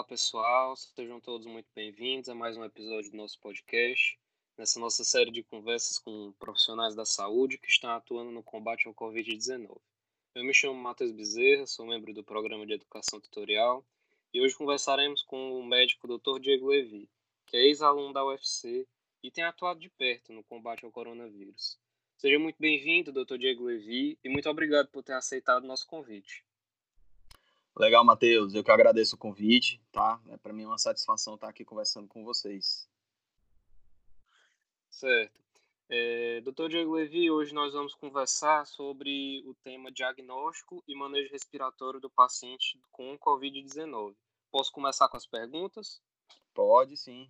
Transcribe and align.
Olá, 0.00 0.06
pessoal. 0.06 0.74
Sejam 0.76 1.20
todos 1.20 1.46
muito 1.46 1.68
bem-vindos 1.74 2.30
a 2.30 2.34
mais 2.34 2.56
um 2.56 2.64
episódio 2.64 3.10
do 3.10 3.18
nosso 3.18 3.38
podcast. 3.38 4.18
Nessa 4.56 4.80
nossa 4.80 5.04
série 5.04 5.30
de 5.30 5.42
conversas 5.42 5.98
com 5.98 6.32
profissionais 6.38 6.94
da 6.94 7.04
saúde 7.04 7.58
que 7.58 7.68
estão 7.68 7.90
atuando 7.90 8.30
no 8.30 8.42
combate 8.42 8.88
ao 8.88 8.94
Covid-19. 8.94 9.78
Eu 10.34 10.42
me 10.42 10.54
chamo 10.54 10.80
Matheus 10.80 11.12
Bezerra, 11.12 11.66
sou 11.66 11.84
membro 11.84 12.14
do 12.14 12.24
programa 12.24 12.64
de 12.64 12.72
educação 12.72 13.20
tutorial 13.20 13.84
e 14.32 14.40
hoje 14.40 14.56
conversaremos 14.56 15.22
com 15.22 15.60
o 15.60 15.66
médico 15.66 16.08
Dr. 16.08 16.40
Diego 16.40 16.68
Levi, 16.68 17.06
que 17.46 17.58
é 17.58 17.66
ex-aluno 17.66 18.14
da 18.14 18.24
UFC 18.24 18.88
e 19.22 19.30
tem 19.30 19.44
atuado 19.44 19.80
de 19.80 19.90
perto 19.90 20.32
no 20.32 20.42
combate 20.42 20.82
ao 20.82 20.90
coronavírus. 20.90 21.78
Seja 22.16 22.38
muito 22.38 22.56
bem-vindo, 22.58 23.12
Dr. 23.12 23.36
Diego 23.36 23.64
Levi, 23.64 24.18
e 24.24 24.30
muito 24.30 24.48
obrigado 24.48 24.88
por 24.88 25.02
ter 25.02 25.12
aceitado 25.12 25.64
o 25.64 25.66
nosso 25.66 25.86
convite. 25.86 26.42
Legal, 27.76 28.04
Matheus. 28.04 28.54
Eu 28.54 28.64
que 28.64 28.70
agradeço 28.70 29.14
o 29.14 29.18
convite, 29.18 29.80
tá? 29.92 30.20
É 30.28 30.36
para 30.36 30.52
mim 30.52 30.64
uma 30.64 30.78
satisfação 30.78 31.34
estar 31.34 31.48
aqui 31.48 31.64
conversando 31.64 32.08
com 32.08 32.24
vocês. 32.24 32.88
Certo. 34.90 35.40
É, 35.88 36.40
Doutor 36.42 36.68
Diego 36.68 36.92
Levi, 36.94 37.30
hoje 37.30 37.52
nós 37.52 37.72
vamos 37.72 37.94
conversar 37.94 38.64
sobre 38.64 39.42
o 39.44 39.54
tema 39.54 39.90
diagnóstico 39.90 40.84
e 40.86 40.94
manejo 40.94 41.32
respiratório 41.32 41.98
do 41.98 42.08
paciente 42.08 42.80
com 42.92 43.18
Covid-19. 43.18 44.14
Posso 44.52 44.70
começar 44.70 45.08
com 45.08 45.16
as 45.16 45.26
perguntas? 45.26 46.00
Pode, 46.54 46.96
sim. 46.96 47.28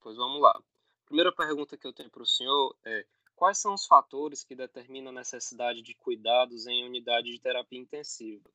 Pois 0.00 0.16
vamos 0.16 0.40
lá. 0.40 0.52
A 0.52 1.06
primeira 1.06 1.32
pergunta 1.32 1.76
que 1.76 1.86
eu 1.86 1.92
tenho 1.92 2.10
para 2.10 2.22
o 2.22 2.26
senhor 2.26 2.74
é: 2.84 3.04
quais 3.34 3.58
são 3.58 3.74
os 3.74 3.84
fatores 3.84 4.42
que 4.42 4.54
determinam 4.54 5.10
a 5.10 5.14
necessidade 5.14 5.82
de 5.82 5.94
cuidados 5.94 6.66
em 6.66 6.86
unidade 6.86 7.30
de 7.30 7.40
terapia 7.40 7.78
intensiva? 7.78 8.48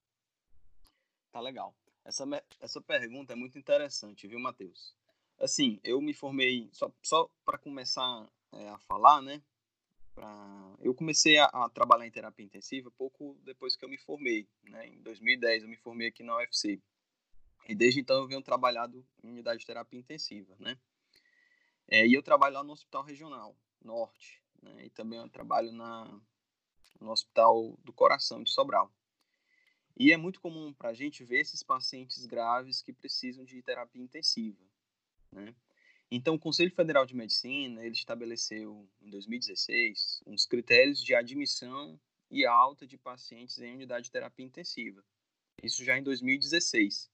Tá 1.36 1.42
legal. 1.42 1.76
Essa, 2.06 2.26
essa 2.62 2.80
pergunta 2.80 3.34
é 3.34 3.36
muito 3.36 3.60
interessante, 3.60 4.26
viu, 4.26 4.40
Matheus? 4.40 4.96
Assim, 5.38 5.82
eu 5.84 6.00
me 6.00 6.14
formei, 6.14 6.70
só, 6.72 6.90
só 7.04 7.30
para 7.44 7.58
começar 7.58 8.26
é, 8.54 8.70
a 8.70 8.78
falar, 8.78 9.22
né? 9.22 9.44
Pra, 10.14 10.74
eu 10.80 10.96
comecei 10.96 11.38
a, 11.38 11.44
a, 11.48 11.70
trabalhar 11.70 12.08
em 12.08 12.12
terapia 12.12 12.46
intensiva 12.46 12.90
pouco 12.90 13.38
depois 13.44 13.76
que 13.76 13.84
eu 13.84 13.90
me 13.90 13.98
formei, 13.98 14.48
né? 14.64 14.88
Em 14.88 15.02
2010 15.02 15.64
eu 15.64 15.68
me 15.68 15.76
formei 15.76 16.08
aqui 16.08 16.24
na 16.24 16.38
UFC. 16.38 16.82
E 17.68 17.76
desde 17.76 18.00
então 18.00 18.16
eu 18.16 18.28
venho 18.30 18.42
trabalhado 18.42 19.06
em 19.22 19.28
unidade 19.28 19.60
de 19.60 19.66
terapia 19.66 20.00
intensiva, 20.00 20.56
né? 20.58 20.80
É, 21.86 22.08
e 22.08 22.14
eu 22.14 22.24
trabalho 22.24 22.56
lá 22.56 22.64
no 22.64 22.72
Hospital 22.72 23.04
Regional 23.04 23.54
Norte, 23.84 24.42
né? 24.62 24.86
E 24.86 24.90
também 24.90 25.20
eu 25.20 25.28
trabalho 25.28 25.74
na, 25.74 26.06
no 27.02 27.12
Hospital 27.12 27.78
do 27.84 27.92
Coração 27.92 28.42
de 28.42 28.50
Sobral. 28.50 28.90
E 29.98 30.12
é 30.12 30.18
muito 30.18 30.42
comum 30.42 30.74
para 30.74 30.90
a 30.90 30.94
gente 30.94 31.24
ver 31.24 31.40
esses 31.40 31.64
pacientes 31.64 32.26
graves 32.26 32.82
que 32.82 32.92
precisam 32.92 33.46
de 33.46 33.62
terapia 33.62 34.02
intensiva. 34.02 34.62
Né? 35.32 35.56
Então, 36.12 36.36
o 36.36 36.40
Conselho 36.40 36.72
Federal 36.72 37.06
de 37.06 37.16
Medicina 37.16 37.84
ele 37.84 37.96
estabeleceu 37.96 38.88
em 39.02 39.10
2016 39.10 40.22
uns 40.28 40.46
critérios 40.46 41.02
de 41.04 41.16
admissão 41.16 42.00
e 42.30 42.46
alta 42.46 42.86
de 42.86 42.98
pacientes 42.98 43.58
em 43.60 43.74
unidade 43.74 44.06
de 44.06 44.12
terapia 44.12 44.46
intensiva. 44.46 45.04
Isso 45.64 45.84
já 45.84 45.98
em 45.98 46.04
2016. 46.04 47.10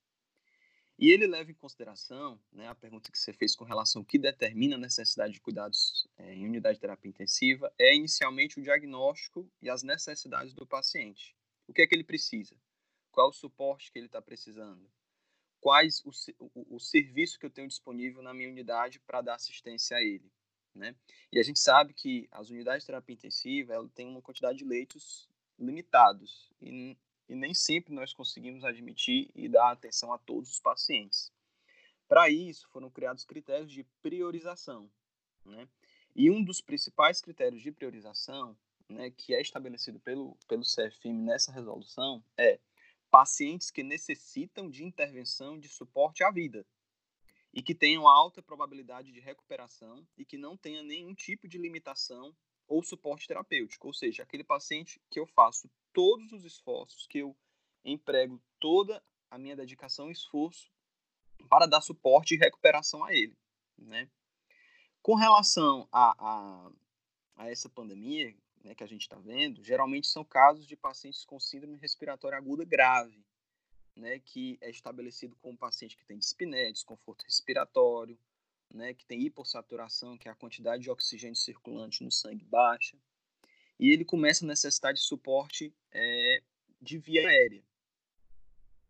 E 0.98 1.10
ele 1.10 1.26
leva 1.26 1.50
em 1.50 1.54
consideração 1.54 2.40
né, 2.52 2.68
a 2.68 2.74
pergunta 2.74 3.10
que 3.10 3.18
você 3.18 3.32
fez 3.32 3.56
com 3.56 3.64
relação 3.64 4.02
ao 4.02 4.06
que 4.06 4.18
determina 4.18 4.76
a 4.76 4.78
necessidade 4.78 5.32
de 5.32 5.40
cuidados 5.40 6.06
é, 6.18 6.34
em 6.34 6.44
unidade 6.44 6.76
de 6.76 6.80
terapia 6.80 7.08
intensiva 7.08 7.72
é 7.78 7.94
inicialmente 7.94 8.58
o 8.58 8.62
diagnóstico 8.62 9.50
e 9.60 9.70
as 9.70 9.82
necessidades 9.82 10.52
do 10.52 10.66
paciente. 10.66 11.34
O 11.66 11.72
que 11.72 11.82
é 11.82 11.86
que 11.86 11.94
ele 11.94 12.04
precisa? 12.04 12.54
Qual 13.12 13.28
o 13.28 13.32
suporte 13.32 13.92
que 13.92 13.98
ele 13.98 14.06
está 14.06 14.20
precisando, 14.20 14.90
quais 15.60 16.02
o, 16.04 16.10
o, 16.40 16.76
o, 16.76 16.80
serviço 16.80 17.38
que 17.38 17.46
eu 17.46 17.50
tenho 17.50 17.68
disponível 17.68 18.22
na 18.22 18.34
minha 18.34 18.48
unidade 18.48 18.98
para 18.98 19.20
dar 19.20 19.34
assistência 19.34 19.96
a 19.96 20.02
ele. 20.02 20.32
Né? 20.74 20.96
E 21.30 21.38
a 21.38 21.42
gente 21.42 21.60
sabe 21.60 21.92
que 21.92 22.26
as 22.32 22.48
unidades 22.50 22.82
de 22.82 22.86
terapia 22.86 23.14
intensiva 23.14 23.88
tem 23.94 24.08
uma 24.08 24.22
quantidade 24.22 24.58
de 24.58 24.64
leitos 24.64 25.28
limitados 25.58 26.50
e, 26.60 26.96
e 27.28 27.34
nem 27.34 27.54
sempre 27.54 27.94
nós 27.94 28.12
conseguimos 28.12 28.64
admitir 28.64 29.30
e 29.34 29.48
dar 29.48 29.70
atenção 29.70 30.12
a 30.12 30.18
todos 30.18 30.50
os 30.50 30.58
pacientes. 30.58 31.30
Para 32.08 32.28
isso, 32.28 32.68
foram 32.70 32.90
criados 32.90 33.24
critérios 33.24 33.70
de 33.70 33.84
priorização. 34.02 34.90
Né? 35.44 35.68
E 36.14 36.30
um 36.30 36.42
dos 36.42 36.60
principais 36.60 37.20
critérios 37.20 37.62
de 37.62 37.70
priorização, 37.70 38.56
né, 38.88 39.10
que 39.10 39.34
é 39.34 39.40
estabelecido 39.40 40.00
pelo, 40.00 40.36
pelo 40.46 40.62
CFM 40.62 41.24
nessa 41.24 41.52
resolução, 41.52 42.22
é 42.36 42.58
pacientes 43.12 43.70
que 43.70 43.82
necessitam 43.82 44.70
de 44.70 44.82
intervenção 44.82 45.60
de 45.60 45.68
suporte 45.68 46.24
à 46.24 46.30
vida 46.30 46.66
e 47.52 47.62
que 47.62 47.74
tenham 47.74 48.08
alta 48.08 48.42
probabilidade 48.42 49.12
de 49.12 49.20
recuperação 49.20 50.08
e 50.16 50.24
que 50.24 50.38
não 50.38 50.56
tenha 50.56 50.82
nenhum 50.82 51.14
tipo 51.14 51.46
de 51.46 51.58
limitação 51.58 52.34
ou 52.66 52.82
suporte 52.82 53.28
terapêutico, 53.28 53.86
ou 53.86 53.92
seja, 53.92 54.22
aquele 54.22 54.42
paciente 54.42 54.98
que 55.10 55.20
eu 55.20 55.26
faço 55.26 55.70
todos 55.92 56.32
os 56.32 56.42
esforços, 56.46 57.06
que 57.06 57.18
eu 57.18 57.36
emprego 57.84 58.42
toda 58.58 59.04
a 59.30 59.36
minha 59.36 59.54
dedicação 59.54 60.08
e 60.08 60.12
esforço 60.12 60.72
para 61.50 61.66
dar 61.66 61.82
suporte 61.82 62.34
e 62.34 62.38
recuperação 62.38 63.04
a 63.04 63.14
ele, 63.14 63.36
né? 63.76 64.08
Com 65.02 65.16
relação 65.16 65.86
a, 65.92 66.14
a, 66.18 66.72
a 67.36 67.50
essa 67.50 67.68
pandemia, 67.68 68.34
né, 68.62 68.74
que 68.74 68.84
a 68.84 68.86
gente 68.86 69.02
está 69.02 69.16
vendo, 69.16 69.62
geralmente 69.62 70.06
são 70.06 70.24
casos 70.24 70.66
de 70.66 70.76
pacientes 70.76 71.24
com 71.24 71.38
síndrome 71.40 71.78
respiratória 71.78 72.38
aguda 72.38 72.64
grave, 72.64 73.24
né, 73.94 74.18
que 74.20 74.58
é 74.60 74.70
estabelecido 74.70 75.36
como 75.36 75.56
paciente 75.56 75.96
que 75.96 76.04
tem 76.04 76.18
dispneia, 76.18 76.72
desconforto 76.72 77.24
respiratório, 77.24 78.18
né, 78.70 78.94
que 78.94 79.04
tem 79.04 79.20
hipossaturação, 79.20 80.16
que 80.16 80.28
é 80.28 80.30
a 80.30 80.36
quantidade 80.36 80.82
de 80.82 80.90
oxigênio 80.90 81.36
circulante 81.36 82.02
no 82.02 82.10
sangue 82.10 82.44
baixa, 82.44 82.96
e 83.78 83.90
ele 83.90 84.04
começa 84.04 84.44
a 84.44 84.48
necessitar 84.48 84.94
de 84.94 85.00
suporte 85.00 85.74
é, 85.90 86.42
de 86.80 86.98
via 86.98 87.28
aérea. 87.28 87.62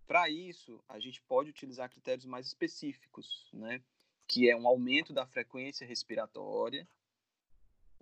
Para 0.06 0.28
isso, 0.28 0.82
a 0.88 0.99
gente 0.99 1.22
pode 1.22 1.50
utilizar 1.50 1.88
critérios 1.88 2.27
mais 2.27 2.47
específicos, 2.47 3.49
né, 3.53 3.82
que 4.28 4.49
é 4.49 4.56
um 4.56 4.66
aumento 4.66 5.12
da 5.12 5.27
frequência 5.27 5.87
respiratória, 5.87 6.87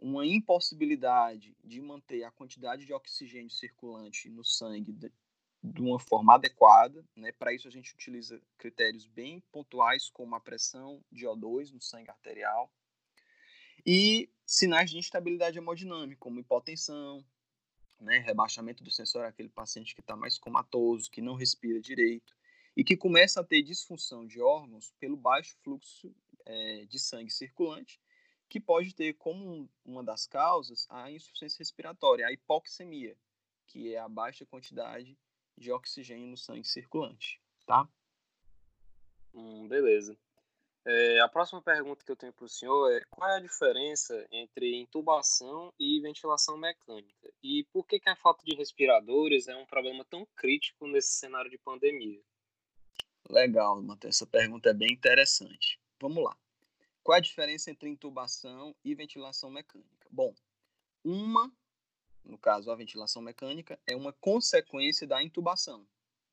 uma 0.00 0.26
impossibilidade 0.26 1.54
de 1.62 1.80
manter 1.80 2.24
a 2.24 2.30
quantidade 2.30 2.86
de 2.86 2.92
oxigênio 2.92 3.50
circulante 3.50 4.30
no 4.30 4.42
sangue 4.42 4.92
de, 4.92 5.12
de 5.62 5.82
uma 5.82 6.00
forma 6.00 6.34
adequada. 6.34 7.04
Né? 7.14 7.30
Para 7.32 7.52
isso, 7.52 7.68
a 7.68 7.70
gente 7.70 7.92
utiliza 7.92 8.40
critérios 8.56 9.06
bem 9.06 9.42
pontuais, 9.52 10.08
como 10.08 10.34
a 10.34 10.40
pressão 10.40 11.04
de 11.12 11.26
O2 11.26 11.72
no 11.72 11.80
sangue 11.80 12.10
arterial 12.10 12.72
e 13.86 14.30
sinais 14.44 14.90
de 14.90 14.98
instabilidade 14.98 15.58
hemodinâmica, 15.58 16.20
como 16.20 16.40
hipotensão, 16.40 17.24
né? 18.00 18.18
rebaixamento 18.18 18.82
do 18.82 18.90
sensor 18.90 19.24
aquele 19.24 19.48
paciente 19.48 19.94
que 19.94 20.00
está 20.00 20.16
mais 20.16 20.38
comatoso, 20.38 21.10
que 21.10 21.20
não 21.20 21.34
respira 21.34 21.80
direito 21.80 22.34
e 22.76 22.82
que 22.82 22.96
começa 22.96 23.40
a 23.40 23.44
ter 23.44 23.62
disfunção 23.62 24.26
de 24.26 24.40
órgãos 24.40 24.94
pelo 24.98 25.16
baixo 25.16 25.56
fluxo 25.62 26.14
é, 26.46 26.86
de 26.86 26.98
sangue 26.98 27.30
circulante 27.30 28.00
que 28.50 28.58
pode 28.58 28.92
ter 28.92 29.14
como 29.14 29.70
uma 29.84 30.02
das 30.02 30.26
causas 30.26 30.86
a 30.90 31.08
insuficiência 31.08 31.58
respiratória, 31.60 32.26
a 32.26 32.32
hipoxemia, 32.32 33.16
que 33.68 33.94
é 33.94 33.98
a 33.98 34.08
baixa 34.08 34.44
quantidade 34.44 35.16
de 35.56 35.70
oxigênio 35.70 36.26
no 36.26 36.36
sangue 36.36 36.66
circulante, 36.66 37.40
tá? 37.64 37.88
Hum, 39.32 39.68
beleza. 39.68 40.18
É, 40.84 41.20
a 41.20 41.28
próxima 41.28 41.62
pergunta 41.62 42.04
que 42.04 42.10
eu 42.10 42.16
tenho 42.16 42.32
para 42.32 42.46
o 42.46 42.48
senhor 42.48 42.90
é 42.90 43.04
qual 43.10 43.30
é 43.30 43.36
a 43.36 43.40
diferença 43.40 44.26
entre 44.32 44.74
intubação 44.80 45.72
e 45.78 46.00
ventilação 46.00 46.56
mecânica? 46.56 47.32
E 47.42 47.64
por 47.72 47.86
que, 47.86 48.00
que 48.00 48.08
a 48.08 48.16
falta 48.16 48.42
de 48.44 48.56
respiradores 48.56 49.46
é 49.46 49.54
um 49.54 49.66
problema 49.66 50.04
tão 50.06 50.26
crítico 50.34 50.88
nesse 50.88 51.10
cenário 51.12 51.50
de 51.50 51.58
pandemia? 51.58 52.20
Legal, 53.28 53.80
Matheus. 53.80 54.16
Essa 54.16 54.26
pergunta 54.26 54.70
é 54.70 54.74
bem 54.74 54.92
interessante. 54.92 55.78
Vamos 56.00 56.24
lá. 56.24 56.36
Qual 57.10 57.16
é 57.16 57.18
a 57.18 57.22
diferença 57.22 57.72
entre 57.72 57.88
intubação 57.88 58.72
e 58.84 58.94
ventilação 58.94 59.50
mecânica? 59.50 60.06
Bom, 60.12 60.32
uma, 61.02 61.52
no 62.24 62.38
caso 62.38 62.70
a 62.70 62.76
ventilação 62.76 63.20
mecânica, 63.20 63.76
é 63.84 63.96
uma 63.96 64.12
consequência 64.12 65.08
da 65.08 65.20
intubação. 65.20 65.84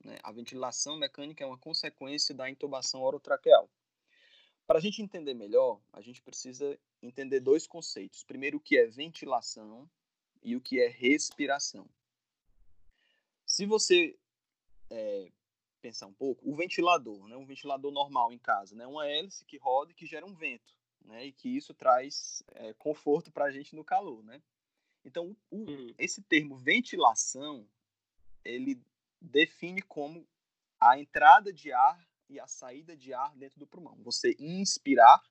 Né? 0.05 0.19
A 0.21 0.31
ventilação 0.31 0.95
mecânica 0.95 1.43
é 1.43 1.47
uma 1.47 1.57
consequência 1.57 2.35
da 2.35 2.47
intubação 2.47 3.01
orotraqueal. 3.01 3.67
Para 4.67 4.77
a 4.77 4.79
gente 4.79 5.01
entender 5.01 5.33
melhor, 5.33 5.81
a 5.91 5.99
gente 5.99 6.21
precisa 6.21 6.79
entender 7.01 7.39
dois 7.39 7.65
conceitos. 7.65 8.23
Primeiro, 8.23 8.57
o 8.57 8.61
que 8.61 8.77
é 8.77 8.85
ventilação 8.85 9.89
e 10.43 10.55
o 10.55 10.61
que 10.61 10.79
é 10.79 10.87
respiração. 10.87 11.89
Se 13.47 13.65
você 13.65 14.15
é, 14.91 15.31
pensar 15.81 16.07
um 16.07 16.13
pouco, 16.13 16.49
o 16.49 16.55
ventilador, 16.55 17.27
né, 17.27 17.35
um 17.35 17.45
ventilador 17.45 17.91
normal 17.91 18.31
em 18.31 18.37
casa, 18.37 18.75
né, 18.75 18.85
uma 18.85 19.07
hélice 19.07 19.45
que 19.45 19.57
roda 19.57 19.91
e 19.91 19.95
que 19.95 20.05
gera 20.05 20.25
um 20.25 20.33
vento, 20.33 20.73
né, 21.05 21.25
e 21.25 21.31
que 21.31 21.49
isso 21.49 21.73
traz 21.73 22.43
é, 22.53 22.73
conforto 22.73 23.31
para 23.31 23.45
a 23.45 23.51
gente 23.51 23.75
no 23.75 23.83
calor, 23.83 24.23
né. 24.23 24.41
Então, 25.05 25.35
o, 25.49 25.57
hum. 25.57 25.93
esse 25.97 26.21
termo 26.21 26.57
ventilação, 26.57 27.67
ele 28.43 28.81
define 29.21 29.81
como 29.81 30.27
a 30.79 30.99
entrada 30.99 31.51
de 31.51 31.71
ar 31.71 32.07
e 32.29 32.39
a 32.39 32.47
saída 32.47 32.95
de 32.95 33.13
ar 33.13 33.33
dentro 33.35 33.57
do 33.57 33.65
pulmão. 33.65 33.97
Você 34.03 34.35
inspirar 34.37 35.23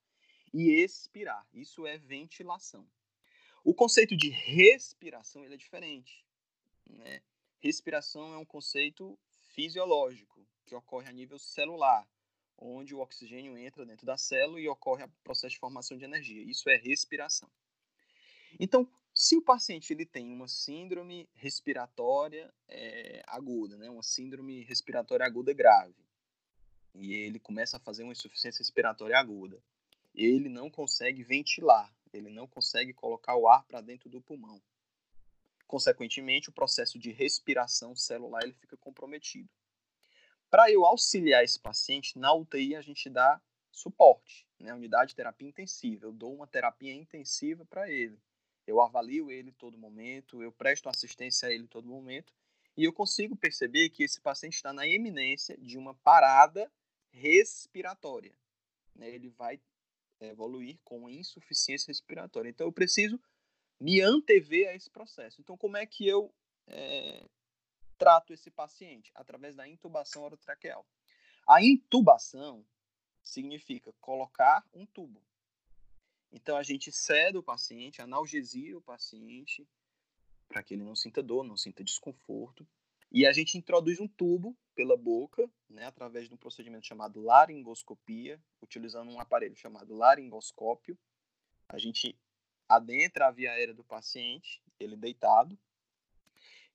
e 0.53 0.71
expirar. 0.83 1.47
Isso 1.53 1.87
é 1.87 1.99
ventilação. 1.99 2.89
O 3.63 3.75
conceito 3.75 4.17
de 4.17 4.31
respiração 4.31 5.45
ele 5.45 5.55
é 5.55 5.59
diferente. 5.59 6.25
Né? 6.87 7.21
Respiração 7.59 8.33
é 8.33 8.39
um 8.39 8.45
conceito 8.45 9.19
fisiológico 9.57 10.47
que 10.67 10.75
ocorre 10.75 11.09
a 11.09 11.13
nível 11.13 11.39
celular, 11.39 12.07
onde 12.59 12.95
o 12.95 13.01
oxigênio 13.01 13.57
entra 13.57 13.87
dentro 13.87 14.05
da 14.05 14.19
célula 14.19 14.61
e 14.61 14.69
ocorre 14.69 15.05
o 15.05 15.11
processo 15.25 15.55
de 15.55 15.59
formação 15.59 15.97
de 15.97 16.05
energia. 16.05 16.43
Isso 16.43 16.69
é 16.69 16.77
respiração. 16.77 17.51
Então, 18.61 18.89
se 19.15 19.35
o 19.35 19.43
paciente 19.43 19.93
ele 19.95 20.05
tem 20.05 20.31
uma 20.31 20.47
síndrome 20.47 21.27
respiratória 21.35 22.53
é, 22.69 23.23
aguda, 23.27 23.79
né, 23.79 23.89
uma 23.89 24.03
síndrome 24.03 24.63
respiratória 24.65 25.25
aguda 25.25 25.55
grave, 25.55 26.05
e 26.95 27.15
ele 27.15 27.39
começa 27.39 27.79
a 27.79 27.81
fazer 27.81 28.03
uma 28.03 28.13
insuficiência 28.13 28.61
respiratória 28.61 29.19
aguda, 29.19 29.59
ele 30.15 30.49
não 30.51 30.71
consegue 30.71 31.23
ventilar, 31.23 31.91
ele 32.13 32.29
não 32.29 32.47
consegue 32.47 32.93
colocar 32.93 33.37
o 33.37 33.49
ar 33.49 33.65
para 33.65 33.81
dentro 33.81 34.09
do 34.09 34.21
pulmão. 34.21 34.63
Consequentemente, 35.67 36.49
o 36.49 36.53
processo 36.53 36.99
de 36.99 37.11
respiração 37.11 37.95
celular 37.95 38.43
ele 38.43 38.55
fica 38.55 38.77
comprometido. 38.77 39.49
Para 40.49 40.71
eu 40.71 40.85
auxiliar 40.85 41.43
esse 41.43 41.59
paciente, 41.59 42.19
na 42.19 42.33
UTI 42.33 42.77
a 42.77 42.81
gente 42.81 43.11
dá 43.11 43.41
suporte, 43.73 44.47
né? 44.59 44.73
Unidade 44.73 45.11
de 45.11 45.17
terapia 45.17 45.49
intensiva. 45.49 46.07
Eu 46.07 46.13
dou 46.13 46.35
uma 46.35 46.47
terapia 46.47 46.95
intensiva 46.95 47.65
para 47.65 47.91
ele. 47.91 48.19
Eu 48.67 48.81
avalio 48.81 49.31
ele 49.31 49.53
todo 49.53 49.79
momento, 49.79 50.43
eu 50.43 50.51
presto 50.51 50.89
assistência 50.89 51.49
a 51.49 51.53
ele 51.53 51.67
todo 51.69 51.89
momento 51.89 52.33
e 52.77 52.85
eu 52.85 52.93
consigo 52.93 53.37
perceber 53.37 53.89
que 53.91 54.03
esse 54.03 54.21
paciente 54.21 54.55
está 54.55 54.73
na 54.73 54.87
iminência 54.87 55.57
de 55.57 55.79
uma 55.79 55.95
parada 55.95 56.71
respiratória. 57.11 58.37
Né? 58.95 59.09
Ele 59.09 59.31
vai 59.31 59.61
evoluir 60.21 60.79
com 60.85 61.09
insuficiência 61.09 61.89
respiratória. 61.89 62.51
Então 62.51 62.67
eu 62.67 62.73
preciso 62.73 63.21
me 63.81 64.01
antever 64.01 64.69
a 64.69 64.75
esse 64.75 64.91
processo. 64.91 65.41
Então 65.41 65.57
como 65.57 65.77
é 65.77 65.87
que 65.87 66.07
eu 66.07 66.33
é, 66.67 67.25
trato 67.99 68.33
esse 68.33 68.51
paciente? 68.51 69.11
Através 69.15 69.55
da 69.55 69.69
intubação 69.69 70.23
orotraqueal. 70.25 70.87
A 71.47 71.63
intubação 71.63 72.65
significa 73.23 73.93
colocar 74.01 74.65
um 74.73 74.87
tubo. 74.87 75.23
Então 76.33 76.57
a 76.57 76.63
gente 76.63 76.91
cede 76.93 77.39
o 77.39 77.43
paciente, 77.43 78.03
analgesia 78.03 78.77
o 78.77 78.83
paciente 78.83 79.67
para 80.49 80.63
que 80.63 80.75
ele 80.75 80.85
não 80.85 80.95
sinta 80.95 81.23
dor, 81.23 81.45
não 81.45 81.57
sinta 81.57 81.83
desconforto. 81.83 82.67
E 83.11 83.27
a 83.27 83.33
gente 83.33 83.57
introduz 83.57 84.01
um 84.01 84.09
tubo 84.09 84.57
pela 84.75 84.97
boca, 84.97 85.49
né, 85.69 85.87
através 85.87 86.29
de 86.29 86.35
um 86.35 86.37
procedimento 86.37 86.87
chamado 86.87 87.21
laringoscopia, 87.21 88.41
utilizando 88.61 89.11
um 89.11 89.21
aparelho 89.21 89.57
chamado 89.57 89.95
laringoscópio. 89.95 90.99
A 91.69 91.79
gente 91.79 92.19
adentra 92.69 93.29
a 93.29 93.31
via 93.31 93.53
aérea 93.53 93.75
do 93.75 93.85
paciente, 93.85 94.63
ele 94.79 94.97
deitado, 94.97 95.59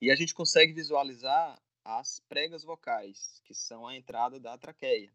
e 0.00 0.10
a 0.10 0.16
gente 0.16 0.34
consegue 0.34 0.72
visualizar 0.72 1.60
as 1.84 2.20
pregas 2.28 2.64
vocais, 2.64 3.40
que 3.44 3.54
são 3.54 3.86
a 3.86 3.96
entrada 3.96 4.38
da 4.38 4.56
traqueia. 4.56 5.12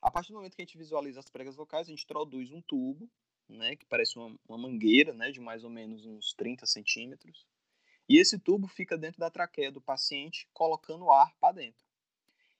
A 0.00 0.10
partir 0.10 0.32
do 0.32 0.36
momento 0.36 0.54
que 0.54 0.62
a 0.62 0.64
gente 0.64 0.78
visualiza 0.78 1.20
as 1.20 1.28
pregas 1.28 1.56
vocais, 1.56 1.86
a 1.86 1.90
gente 1.90 2.04
introduz 2.04 2.52
um 2.52 2.60
tubo, 2.60 3.10
né, 3.48 3.76
que 3.76 3.86
parece 3.86 4.18
uma, 4.18 4.38
uma 4.48 4.58
mangueira, 4.58 5.12
né, 5.12 5.30
de 5.30 5.40
mais 5.40 5.64
ou 5.64 5.70
menos 5.70 6.04
uns 6.04 6.32
30 6.34 6.66
centímetros, 6.66 7.46
e 8.08 8.18
esse 8.18 8.38
tubo 8.38 8.66
fica 8.66 8.96
dentro 8.96 9.20
da 9.20 9.30
traqueia 9.30 9.70
do 9.70 9.80
paciente, 9.80 10.48
colocando 10.52 11.10
ar 11.12 11.34
para 11.38 11.52
dentro. 11.52 11.86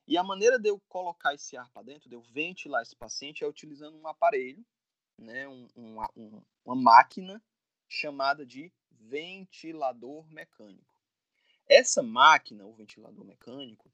E 0.06 0.16
a 0.16 0.22
maneira 0.22 0.58
de 0.58 0.68
eu 0.68 0.80
colocar 0.88 1.34
esse 1.34 1.56
ar 1.56 1.70
para 1.70 1.82
dentro, 1.82 2.08
de 2.08 2.14
eu 2.14 2.22
ventilar 2.22 2.82
esse 2.82 2.94
paciente, 2.94 3.44
é 3.44 3.46
utilizando 3.46 3.96
um 3.98 4.06
aparelho, 4.06 4.64
né, 5.18 5.48
um, 5.48 5.68
um, 5.76 6.42
uma 6.64 6.76
máquina 6.76 7.42
chamada 7.88 8.46
de 8.46 8.72
ventilador 8.90 10.26
mecânico. 10.30 10.94
Essa 11.68 12.02
máquina, 12.02 12.64
o 12.64 12.72
ventilador 12.72 13.24
mecânico, 13.24 13.90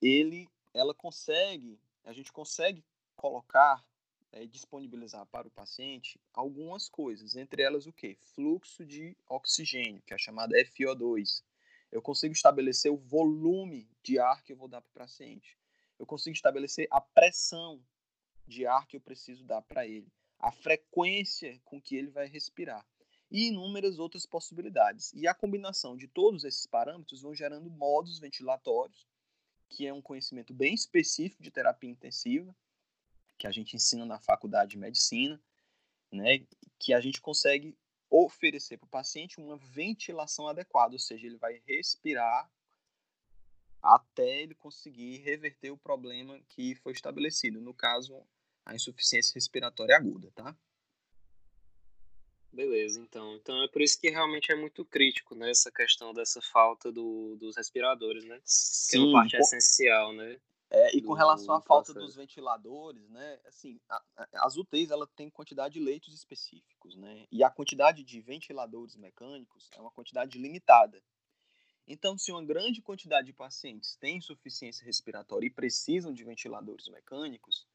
ele, 0.00 0.48
ela 0.72 0.94
consegue, 0.94 1.80
a 2.04 2.12
gente 2.12 2.32
consegue 2.32 2.84
colocar, 3.16 3.84
é, 4.30 4.46
disponibilizar 4.46 5.26
para 5.26 5.48
o 5.48 5.50
paciente 5.50 6.20
algumas 6.32 6.88
coisas, 6.88 7.34
entre 7.34 7.62
elas 7.62 7.86
o 7.86 7.92
que? 7.92 8.16
Fluxo 8.34 8.84
de 8.84 9.16
oxigênio, 9.28 10.02
que 10.02 10.14
é 10.14 10.18
chamada 10.18 10.56
FO2. 10.58 11.42
Eu 11.90 12.02
consigo 12.02 12.34
estabelecer 12.34 12.92
o 12.92 12.96
volume 12.96 13.88
de 14.02 14.18
ar 14.18 14.42
que 14.42 14.52
eu 14.52 14.56
vou 14.56 14.68
dar 14.68 14.82
para 14.82 14.90
o 14.90 15.06
paciente. 15.06 15.58
Eu 15.98 16.06
consigo 16.06 16.34
estabelecer 16.34 16.86
a 16.90 17.00
pressão 17.00 17.82
de 18.46 18.66
ar 18.66 18.86
que 18.86 18.96
eu 18.96 19.00
preciso 19.00 19.44
dar 19.44 19.62
para 19.62 19.86
ele, 19.86 20.10
a 20.38 20.52
frequência 20.52 21.60
com 21.64 21.80
que 21.80 21.96
ele 21.96 22.10
vai 22.10 22.26
respirar 22.26 22.86
e 23.30 23.48
inúmeras 23.48 23.98
outras 23.98 24.24
possibilidades. 24.24 25.12
E 25.12 25.26
a 25.26 25.34
combinação 25.34 25.96
de 25.96 26.08
todos 26.08 26.44
esses 26.44 26.66
parâmetros 26.66 27.22
vão 27.22 27.34
gerando 27.34 27.70
modos 27.70 28.18
ventilatórios, 28.18 29.06
que 29.68 29.86
é 29.86 29.92
um 29.92 30.00
conhecimento 30.00 30.54
bem 30.54 30.74
específico 30.74 31.42
de 31.42 31.50
terapia 31.50 31.90
intensiva, 31.90 32.54
que 33.36 33.46
a 33.46 33.50
gente 33.50 33.76
ensina 33.76 34.04
na 34.04 34.18
faculdade 34.18 34.72
de 34.72 34.78
medicina, 34.78 35.40
né, 36.10 36.46
que 36.78 36.92
a 36.94 37.00
gente 37.00 37.20
consegue 37.20 37.76
oferecer 38.10 38.78
para 38.78 38.86
o 38.86 38.90
paciente 38.90 39.38
uma 39.38 39.58
ventilação 39.58 40.48
adequada, 40.48 40.94
ou 40.94 40.98
seja, 40.98 41.26
ele 41.26 41.36
vai 41.36 41.62
respirar 41.66 42.50
até 43.82 44.42
ele 44.42 44.54
conseguir 44.54 45.18
reverter 45.18 45.70
o 45.70 45.76
problema 45.76 46.40
que 46.48 46.74
foi 46.76 46.92
estabelecido, 46.92 47.60
no 47.60 47.74
caso, 47.74 48.26
a 48.68 48.74
insuficiência 48.74 49.34
respiratória 49.34 49.96
aguda, 49.96 50.30
tá? 50.34 50.54
Beleza, 52.52 53.00
então. 53.00 53.34
Então 53.36 53.62
é 53.62 53.68
por 53.68 53.80
isso 53.80 53.98
que 53.98 54.10
realmente 54.10 54.52
é 54.52 54.54
muito 54.54 54.84
crítico, 54.84 55.34
né? 55.34 55.50
Essa 55.50 55.70
questão 55.72 56.12
dessa 56.12 56.40
falta 56.42 56.92
do, 56.92 57.36
dos 57.36 57.56
respiradores, 57.56 58.24
né? 58.24 58.40
Sim, 58.44 58.90
que 58.90 58.96
é 58.96 59.00
uma 59.00 59.20
parte 59.20 59.36
com... 59.36 59.42
essencial, 59.42 60.12
né? 60.12 60.38
É, 60.70 60.94
e 60.94 61.00
com 61.00 61.14
relação 61.14 61.54
à 61.54 61.62
falta 61.62 61.94
dos 61.94 62.14
ventiladores, 62.14 63.08
né? 63.08 63.40
Assim, 63.46 63.80
a, 63.88 64.02
a, 64.16 64.28
as 64.46 64.56
UTIs 64.56 64.90
ela 64.90 65.06
tem 65.06 65.30
quantidade 65.30 65.74
de 65.74 65.80
leitos 65.80 66.12
específicos, 66.14 66.94
né? 66.94 67.26
E 67.32 67.42
a 67.42 67.48
quantidade 67.48 68.04
de 68.04 68.20
ventiladores 68.20 68.96
mecânicos 68.96 69.70
é 69.72 69.80
uma 69.80 69.90
quantidade 69.90 70.38
limitada. 70.38 71.02
Então, 71.86 72.18
se 72.18 72.30
uma 72.30 72.44
grande 72.44 72.82
quantidade 72.82 73.28
de 73.28 73.32
pacientes 73.32 73.96
tem 73.96 74.18
insuficiência 74.18 74.84
respiratória 74.84 75.46
e 75.46 75.50
precisam 75.50 76.12
de 76.12 76.22
ventiladores 76.22 76.86
mecânicos, 76.88 77.66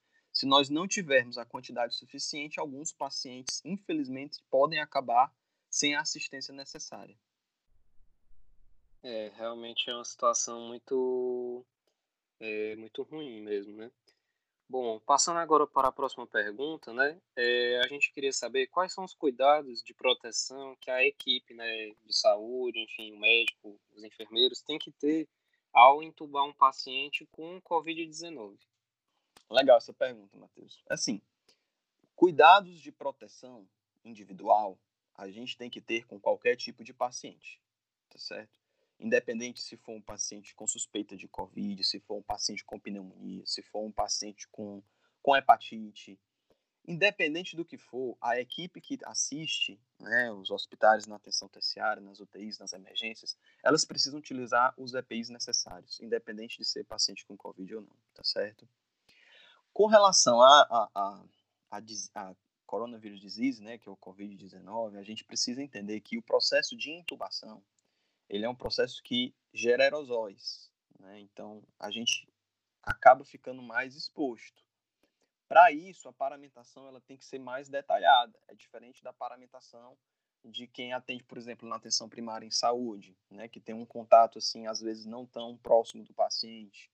se 0.44 0.48
nós 0.48 0.70
não 0.70 0.86
tivermos 0.86 1.38
a 1.38 1.46
quantidade 1.46 1.96
suficiente, 1.96 2.60
alguns 2.60 2.92
pacientes, 2.92 3.62
infelizmente, 3.64 4.44
podem 4.52 4.78
acabar 4.82 5.34
sem 5.70 5.96
a 5.96 6.02
assistência 6.02 6.54
necessária. 6.54 7.18
É, 9.02 9.32
realmente 9.38 9.90
é 9.90 9.96
uma 9.96 10.04
situação 10.04 10.68
muito, 10.68 11.66
é, 12.42 12.76
muito 12.76 13.04
ruim 13.04 13.42
mesmo, 13.42 13.78
né? 13.78 13.90
Bom, 14.68 15.00
passando 15.00 15.38
agora 15.38 15.66
para 15.66 15.88
a 15.88 15.94
próxima 15.94 16.28
pergunta, 16.28 16.92
né? 16.92 17.22
É, 17.38 17.80
a 17.80 17.88
gente 17.88 18.12
queria 18.12 18.34
saber 18.34 18.68
quais 18.68 18.92
são 18.92 19.06
os 19.06 19.14
cuidados 19.14 19.82
de 19.82 19.94
proteção 19.94 20.76
que 20.82 20.92
a 20.92 21.06
equipe 21.06 21.54
né, 21.54 21.92
de 22.06 22.14
saúde, 22.14 22.80
enfim, 22.80 23.14
o 23.14 23.20
médico, 23.20 23.80
os 23.96 24.04
enfermeiros, 24.04 24.62
tem 24.62 24.78
que 24.78 24.92
ter 24.92 25.26
ao 25.72 26.04
entubar 26.04 26.44
um 26.44 26.54
paciente 26.54 27.26
com 27.32 27.62
Covid-19. 27.62 28.58
Legal 29.54 29.78
essa 29.78 29.94
pergunta, 29.94 30.36
Matheus. 30.36 30.84
Assim, 30.90 31.22
cuidados 32.16 32.80
de 32.80 32.92
proteção 32.92 33.68
individual 34.04 34.80
a 35.16 35.30
gente 35.30 35.56
tem 35.56 35.70
que 35.70 35.80
ter 35.80 36.08
com 36.08 36.20
qualquer 36.20 36.56
tipo 36.56 36.84
de 36.84 36.92
paciente, 36.92 37.62
tá 38.10 38.18
certo? 38.18 38.60
Independente 39.00 39.62
se 39.62 39.78
for 39.78 39.92
um 39.92 40.02
paciente 40.02 40.56
com 40.56 40.66
suspeita 40.66 41.16
de 41.16 41.28
Covid, 41.28 41.84
se 41.84 42.00
for 42.00 42.16
um 42.16 42.22
paciente 42.24 42.66
com 42.66 42.80
pneumonia, 42.80 43.46
se 43.46 43.62
for 43.62 43.84
um 43.86 43.92
paciente 43.92 44.48
com, 44.48 44.82
com 45.22 45.36
hepatite, 45.36 46.20
independente 46.88 47.56
do 47.56 47.64
que 47.64 47.78
for, 47.78 48.18
a 48.20 48.40
equipe 48.40 48.82
que 48.82 48.98
assiste, 49.06 49.80
né, 50.00 50.32
os 50.32 50.50
hospitais 50.50 51.06
na 51.06 51.18
atenção 51.18 51.48
terciária, 51.48 52.02
nas 52.02 52.20
UTIs, 52.20 52.58
nas 52.58 52.74
emergências, 52.74 53.38
elas 53.64 53.86
precisam 53.86 54.18
utilizar 54.18 54.74
os 54.78 54.96
EPIs 54.96 55.30
necessários, 55.30 56.00
independente 56.00 56.58
de 56.58 56.66
ser 56.66 56.84
paciente 56.86 57.24
com 57.24 57.38
Covid 57.38 57.76
ou 57.76 57.82
não, 57.84 57.96
tá 58.16 58.24
certo? 58.24 58.68
Com 59.74 59.88
relação 59.88 60.40
a, 60.42 60.90
a, 60.94 61.24
a, 61.72 61.82
a, 62.16 62.36
coronavírus 62.66 63.20
disease, 63.20 63.62
né, 63.62 63.78
que 63.78 63.90
é 63.90 63.92
o 63.92 63.98
COVID-19, 63.98 64.98
a 64.98 65.04
gente 65.04 65.24
precisa 65.24 65.64
entender 65.64 66.00
que 66.02 66.18
o 66.18 66.22
processo 66.22 66.76
de 66.78 66.92
intubação, 66.92 67.64
ele 68.30 68.46
é 68.46 68.50
um 68.50 68.56
processo 68.56 69.02
que 69.02 69.34
gera 69.54 69.84
aerosóis, 69.84 70.72
né? 71.00 71.20
Então, 71.20 71.64
a 71.80 71.92
gente 71.92 72.28
acaba 72.82 73.24
ficando 73.24 73.62
mais 73.62 73.96
exposto. 73.96 74.64
Para 75.48 75.72
isso, 75.72 76.08
a 76.08 76.14
paramentação 76.14 76.88
ela 76.88 77.02
tem 77.02 77.18
que 77.18 77.26
ser 77.26 77.40
mais 77.40 77.70
detalhada. 77.70 78.40
É 78.48 78.56
diferente 78.56 79.04
da 79.04 79.14
paramentação 79.14 79.98
de 80.44 80.68
quem 80.68 80.94
atende, 80.94 81.24
por 81.24 81.38
exemplo, 81.38 81.68
na 81.68 81.78
atenção 81.78 82.10
primária 82.10 82.46
em 82.46 82.52
saúde, 82.52 83.18
né, 83.30 83.48
que 83.48 83.60
tem 83.60 83.74
um 83.74 83.86
contato 83.86 84.38
assim 84.38 84.68
às 84.68 84.82
vezes 84.82 85.06
não 85.06 85.26
tão 85.26 85.58
próximo 85.58 86.04
do 86.04 86.14
paciente. 86.14 86.92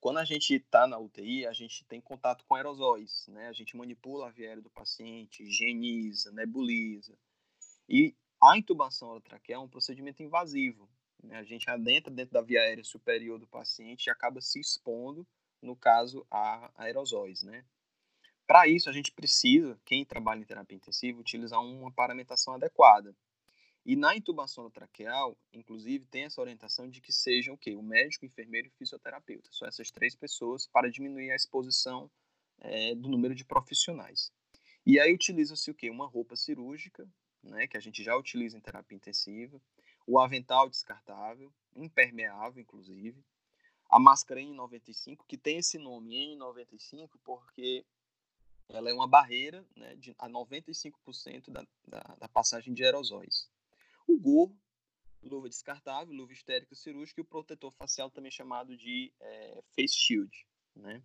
Quando 0.00 0.18
a 0.18 0.24
gente 0.24 0.54
está 0.54 0.86
na 0.86 0.98
UTI, 0.98 1.46
a 1.46 1.52
gente 1.52 1.84
tem 1.84 2.00
contato 2.00 2.44
com 2.44 2.54
aerosóis, 2.54 3.26
né? 3.28 3.48
A 3.48 3.52
gente 3.52 3.76
manipula 3.76 4.28
a 4.28 4.30
via 4.30 4.48
aérea 4.48 4.62
do 4.62 4.70
paciente, 4.70 5.42
higieniza, 5.42 6.30
nebuliza. 6.32 7.18
E 7.88 8.14
a 8.40 8.56
intubação 8.56 9.08
orotraqueal 9.08 9.62
é 9.62 9.64
um 9.64 9.68
procedimento 9.68 10.22
invasivo. 10.22 10.88
Né? 11.22 11.36
A 11.36 11.42
gente 11.42 11.68
adentra 11.68 12.12
dentro 12.12 12.34
da 12.34 12.42
via 12.42 12.60
aérea 12.60 12.84
superior 12.84 13.38
do 13.38 13.46
paciente 13.46 14.06
e 14.06 14.10
acaba 14.10 14.40
se 14.40 14.60
expondo, 14.60 15.26
no 15.60 15.74
caso, 15.74 16.24
a 16.30 16.70
aerosóis, 16.76 17.42
né? 17.42 17.64
Para 18.46 18.66
isso, 18.68 18.88
a 18.88 18.92
gente 18.92 19.12
precisa, 19.12 19.78
quem 19.84 20.04
trabalha 20.04 20.40
em 20.40 20.44
terapia 20.44 20.76
intensiva, 20.76 21.20
utilizar 21.20 21.60
uma 21.60 21.92
paramentação 21.92 22.54
adequada. 22.54 23.14
E 23.88 23.96
na 23.96 24.14
intubação 24.14 24.68
traqueal, 24.68 25.34
inclusive, 25.50 26.04
tem 26.04 26.24
essa 26.24 26.42
orientação 26.42 26.90
de 26.90 27.00
que 27.00 27.10
sejam 27.10 27.54
o 27.54 27.56
quê? 27.56 27.74
O 27.74 27.82
médico, 27.82 28.26
o 28.26 28.28
enfermeiro 28.28 28.66
e 28.66 28.68
o 28.68 28.74
fisioterapeuta. 28.74 29.48
São 29.50 29.66
essas 29.66 29.90
três 29.90 30.14
pessoas 30.14 30.66
para 30.66 30.90
diminuir 30.90 31.30
a 31.30 31.34
exposição 31.34 32.10
é, 32.58 32.94
do 32.94 33.08
número 33.08 33.34
de 33.34 33.46
profissionais. 33.46 34.30
E 34.84 35.00
aí 35.00 35.14
utiliza-se 35.14 35.70
o 35.70 35.74
quê? 35.74 35.88
Uma 35.88 36.06
roupa 36.06 36.36
cirúrgica, 36.36 37.08
né, 37.42 37.66
que 37.66 37.78
a 37.78 37.80
gente 37.80 38.04
já 38.04 38.14
utiliza 38.14 38.58
em 38.58 38.60
terapia 38.60 38.94
intensiva, 38.94 39.58
o 40.06 40.18
avental 40.18 40.68
descartável, 40.68 41.50
impermeável, 41.74 42.60
inclusive, 42.60 43.24
a 43.88 43.98
máscara 43.98 44.38
N95, 44.38 45.20
que 45.26 45.38
tem 45.38 45.56
esse 45.56 45.78
nome 45.78 46.36
N95 46.36 47.08
porque 47.24 47.86
ela 48.68 48.90
é 48.90 48.92
uma 48.92 49.08
barreira 49.08 49.66
né, 49.74 49.96
de, 49.96 50.14
a 50.18 50.28
95% 50.28 51.48
da, 51.48 51.66
da, 51.86 52.16
da 52.20 52.28
passagem 52.28 52.74
de 52.74 52.84
aerosóis 52.84 53.48
gorro, 54.16 54.56
luva 55.22 55.48
descartável, 55.48 56.14
luva 56.14 56.32
estérica 56.32 56.74
cirúrgica 56.74 57.20
e 57.20 57.22
o 57.22 57.26
protetor 57.26 57.72
facial 57.72 58.10
também 58.10 58.30
chamado 58.30 58.76
de 58.76 59.12
é, 59.20 59.62
face 59.74 59.94
shield, 59.94 60.46
né? 60.74 61.02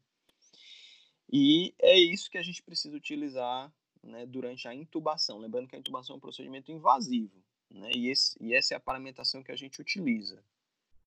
E 1.32 1.74
é 1.80 1.98
isso 1.98 2.30
que 2.30 2.38
a 2.38 2.44
gente 2.44 2.62
precisa 2.62 2.96
utilizar 2.96 3.74
né, 4.04 4.26
durante 4.26 4.68
a 4.68 4.74
intubação. 4.74 5.40
Lembrando 5.40 5.68
que 5.68 5.76
a 5.76 5.80
intubação 5.80 6.16
é 6.16 6.18
um 6.18 6.22
procedimento 6.22 6.72
invasivo, 6.72 7.44
né? 7.70 7.90
E, 7.96 8.10
esse, 8.10 8.38
e 8.40 8.54
essa 8.54 8.74
é 8.74 8.78
a 8.78 8.80
paramentação 8.80 9.42
que 9.42 9.52
a 9.52 9.56
gente 9.56 9.82
utiliza. 9.82 10.44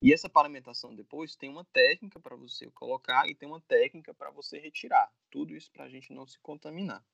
E 0.02 0.12
essa 0.12 0.28
paramentação 0.28 0.94
depois 0.94 1.36
tem 1.36 1.48
uma 1.48 1.64
técnica 1.64 2.20
para 2.20 2.36
você 2.36 2.70
colocar 2.70 3.28
e 3.28 3.34
tem 3.34 3.48
uma 3.48 3.60
técnica 3.62 4.12
para 4.12 4.30
você 4.30 4.58
retirar. 4.58 5.10
Tudo 5.30 5.56
isso 5.56 5.70
para 5.70 5.84
a 5.84 5.88
gente 5.88 6.12
não 6.12 6.26
se 6.26 6.38
contaminar, 6.40 7.04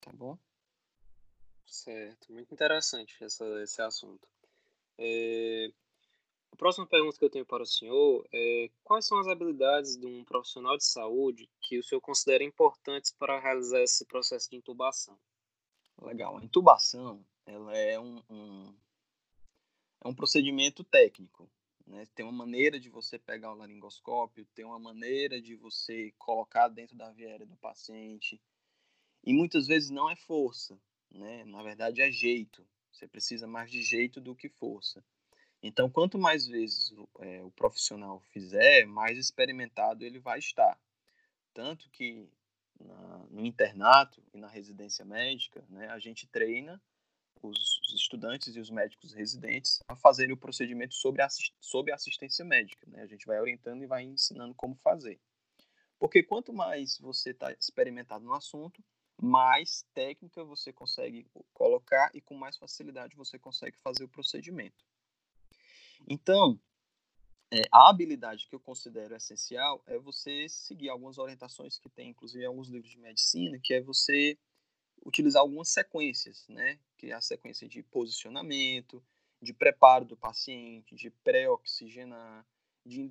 tá 0.00 0.12
bom? 0.12 0.38
Certo, 1.68 2.32
muito 2.32 2.52
interessante 2.52 3.22
essa, 3.22 3.44
esse 3.62 3.80
assunto. 3.82 4.26
É, 4.96 5.70
a 6.50 6.56
próxima 6.56 6.86
pergunta 6.86 7.18
que 7.18 7.24
eu 7.24 7.30
tenho 7.30 7.44
para 7.44 7.62
o 7.62 7.66
senhor 7.66 8.26
é 8.32 8.70
quais 8.82 9.06
são 9.06 9.18
as 9.18 9.28
habilidades 9.28 9.96
de 9.96 10.06
um 10.06 10.24
profissional 10.24 10.78
de 10.78 10.84
saúde 10.84 11.48
que 11.60 11.78
o 11.78 11.82
senhor 11.84 12.00
considera 12.00 12.42
importantes 12.42 13.12
para 13.12 13.38
realizar 13.38 13.82
esse 13.82 14.06
processo 14.06 14.48
de 14.50 14.56
intubação? 14.56 15.16
Legal, 16.00 16.38
a 16.38 16.42
intubação 16.42 17.24
ela 17.44 17.76
é 17.76 18.00
um, 18.00 18.22
um 18.30 18.74
é 20.02 20.08
um 20.08 20.14
procedimento 20.14 20.82
técnico. 20.82 21.50
Né? 21.86 22.06
Tem 22.14 22.24
uma 22.24 22.32
maneira 22.32 22.80
de 22.80 22.88
você 22.88 23.18
pegar 23.18 23.52
o 23.52 23.56
laringoscópio, 23.56 24.46
tem 24.54 24.64
uma 24.64 24.78
maneira 24.78 25.40
de 25.40 25.54
você 25.54 26.12
colocar 26.18 26.68
dentro 26.68 26.96
da 26.96 27.10
via 27.12 27.28
aérea 27.28 27.46
do 27.46 27.56
paciente. 27.56 28.40
E 29.22 29.34
muitas 29.34 29.66
vezes 29.66 29.90
não 29.90 30.08
é 30.08 30.16
força, 30.16 30.80
né? 31.10 31.44
Na 31.44 31.62
verdade, 31.62 32.02
é 32.02 32.10
jeito. 32.10 32.66
Você 32.92 33.06
precisa 33.06 33.46
mais 33.46 33.70
de 33.70 33.82
jeito 33.82 34.20
do 34.20 34.34
que 34.34 34.48
força. 34.48 35.04
Então, 35.62 35.90
quanto 35.90 36.18
mais 36.18 36.46
vezes 36.46 36.92
é, 37.20 37.42
o 37.42 37.50
profissional 37.50 38.20
fizer, 38.32 38.86
mais 38.86 39.18
experimentado 39.18 40.04
ele 40.04 40.18
vai 40.18 40.38
estar. 40.38 40.78
Tanto 41.52 41.88
que 41.90 42.28
na, 42.78 43.26
no 43.30 43.44
internato 43.44 44.22
e 44.32 44.38
na 44.38 44.48
residência 44.48 45.04
médica, 45.04 45.64
né, 45.68 45.88
a 45.88 45.98
gente 45.98 46.26
treina 46.28 46.80
os, 47.42 47.80
estudantes 47.94 48.54
e 48.54 48.60
os 48.60 48.70
médicos 48.70 49.12
residentes 49.12 49.80
a 49.88 49.96
fazerem 49.96 50.32
o 50.32 50.36
procedimento 50.36 50.94
sobre, 50.94 51.22
assist, 51.22 51.54
sobre 51.60 51.92
assistência 51.92 52.44
médica. 52.44 52.86
Né? 52.88 53.02
A 53.02 53.06
gente 53.06 53.26
vai 53.26 53.40
orientando 53.40 53.82
e 53.82 53.86
vai 53.86 54.04
ensinando 54.04 54.54
como 54.54 54.76
fazer. 54.76 55.20
Porque 55.98 56.22
quanto 56.22 56.52
mais 56.52 56.98
você 56.98 57.30
está 57.30 57.52
experimentado 57.52 58.24
no 58.24 58.34
assunto, 58.34 58.82
mais 59.20 59.84
técnica 59.94 60.44
você 60.44 60.72
consegue 60.72 61.26
colocar 61.52 62.10
e 62.14 62.20
com 62.20 62.34
mais 62.34 62.56
facilidade 62.56 63.16
você 63.16 63.38
consegue 63.38 63.76
fazer 63.78 64.04
o 64.04 64.08
procedimento. 64.08 64.84
Então, 66.06 66.58
é, 67.50 67.62
a 67.72 67.88
habilidade 67.88 68.46
que 68.46 68.54
eu 68.54 68.60
considero 68.60 69.16
essencial 69.16 69.82
é 69.86 69.98
você 69.98 70.48
seguir 70.48 70.90
algumas 70.90 71.18
orientações 71.18 71.78
que 71.78 71.88
tem, 71.88 72.10
inclusive, 72.10 72.44
em 72.44 72.46
alguns 72.46 72.68
livros 72.68 72.90
de 72.90 72.98
medicina, 72.98 73.58
que 73.62 73.74
é 73.74 73.80
você 73.80 74.38
utilizar 75.04 75.40
algumas 75.40 75.68
sequências, 75.68 76.46
né? 76.48 76.78
Que 76.96 77.10
é 77.10 77.14
a 77.14 77.20
sequência 77.20 77.68
de 77.68 77.82
posicionamento, 77.82 79.02
de 79.40 79.52
preparo 79.52 80.04
do 80.04 80.16
paciente, 80.16 80.94
de 80.94 81.10
pré-oxigenar, 81.10 82.46
de, 82.88 83.08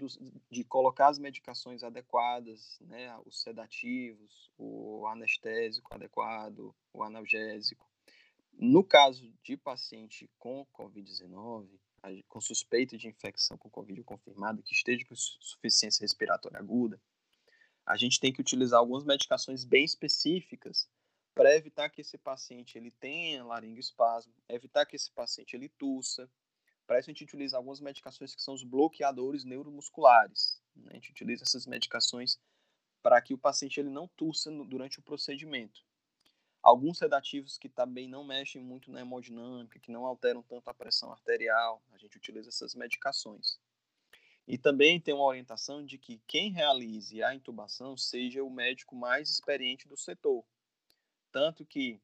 de 0.49 0.63
colocar 0.63 1.07
as 1.07 1.19
medicações 1.19 1.83
adequadas, 1.83 2.79
né, 2.81 3.15
os 3.25 3.41
sedativos, 3.41 4.51
o 4.57 5.05
anestésico 5.07 5.93
adequado, 5.93 6.75
o 6.91 7.03
analgésico. 7.03 7.87
No 8.53 8.83
caso 8.83 9.31
de 9.43 9.55
paciente 9.55 10.29
com 10.39 10.65
Covid-19, 10.73 11.69
com 12.27 12.41
suspeita 12.41 12.97
de 12.97 13.07
infecção 13.07 13.57
com 13.57 13.69
Covid 13.69 14.01
confirmada, 14.03 14.61
que 14.63 14.73
esteja 14.73 15.05
com 15.05 15.15
suficiência 15.15 16.01
respiratória 16.01 16.59
aguda, 16.59 16.99
a 17.85 17.95
gente 17.95 18.19
tem 18.19 18.33
que 18.33 18.41
utilizar 18.41 18.79
algumas 18.79 19.03
medicações 19.03 19.63
bem 19.63 19.85
específicas 19.85 20.89
para 21.33 21.55
evitar 21.55 21.89
que 21.89 22.01
esse 22.01 22.17
paciente 22.17 22.77
ele 22.77 22.89
tenha 22.91 23.45
laringoespasmo, 23.45 24.33
evitar 24.49 24.85
que 24.85 24.95
esse 24.95 25.11
paciente 25.11 25.55
ele 25.55 25.69
tussa, 25.69 26.29
para 26.87 26.99
isso 26.99 27.09
a 27.09 27.13
gente 27.13 27.25
utiliza 27.25 27.57
algumas 27.57 27.81
medicações 27.81 28.33
que 28.33 28.41
são 28.41 28.53
os 28.53 28.63
bloqueadores 28.63 29.43
neuromusculares. 29.43 30.61
Né? 30.73 30.91
A 30.91 30.93
gente 30.93 31.11
utiliza 31.11 31.43
essas 31.43 31.67
medicações 31.67 32.39
para 33.03 33.21
que 33.21 33.33
o 33.33 33.37
paciente 33.37 33.79
ele 33.79 33.89
não 33.89 34.07
tussa 34.07 34.49
durante 34.65 34.97
o 34.97 35.03
procedimento. 35.03 35.85
Alguns 36.63 36.97
sedativos 36.97 37.57
que 37.57 37.69
também 37.69 38.07
não 38.07 38.23
mexem 38.23 38.63
muito 38.63 38.89
na 38.89 39.01
hemodinâmica, 39.01 39.79
que 39.79 39.91
não 39.91 40.05
alteram 40.05 40.41
tanto 40.41 40.69
a 40.69 40.73
pressão 40.73 41.11
arterial, 41.11 41.81
a 41.91 41.97
gente 41.97 42.17
utiliza 42.17 42.49
essas 42.49 42.73
medicações. 42.73 43.59
E 44.47 44.57
também 44.57 44.99
tem 44.99 45.13
uma 45.13 45.25
orientação 45.25 45.85
de 45.85 45.97
que 45.97 46.21
quem 46.25 46.51
realize 46.51 47.21
a 47.21 47.35
intubação 47.35 47.97
seja 47.97 48.43
o 48.43 48.49
médico 48.49 48.95
mais 48.95 49.29
experiente 49.29 49.87
do 49.87 49.97
setor. 49.97 50.43
Tanto 51.31 51.65
que 51.65 51.99